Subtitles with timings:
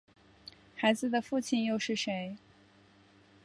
[0.75, 2.35] 孩子的父亲又是谁？